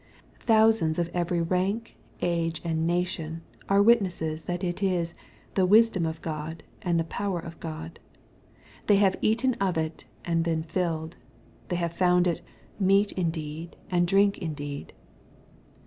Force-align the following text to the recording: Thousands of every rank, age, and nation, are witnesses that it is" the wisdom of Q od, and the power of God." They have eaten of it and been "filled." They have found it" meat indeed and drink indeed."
Thousands 0.47 0.97
of 0.97 1.09
every 1.13 1.41
rank, 1.43 1.95
age, 2.23 2.59
and 2.63 2.87
nation, 2.87 3.43
are 3.69 3.83
witnesses 3.83 4.45
that 4.45 4.63
it 4.63 4.81
is" 4.81 5.13
the 5.53 5.63
wisdom 5.67 6.07
of 6.07 6.23
Q 6.23 6.31
od, 6.31 6.63
and 6.81 6.99
the 6.99 7.03
power 7.03 7.39
of 7.39 7.59
God." 7.59 7.99
They 8.87 8.95
have 8.95 9.15
eaten 9.21 9.53
of 9.61 9.77
it 9.77 10.05
and 10.25 10.43
been 10.43 10.63
"filled." 10.63 11.17
They 11.67 11.75
have 11.75 11.93
found 11.93 12.25
it" 12.25 12.41
meat 12.89 13.11
indeed 13.11 13.75
and 13.91 14.07
drink 14.07 14.39
indeed." 14.39 14.93